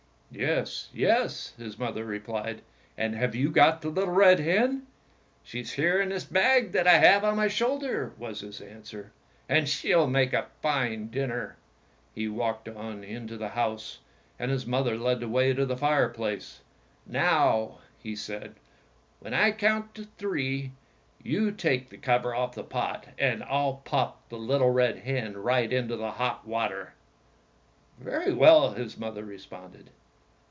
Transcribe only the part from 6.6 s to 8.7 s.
that I have on my shoulder," was his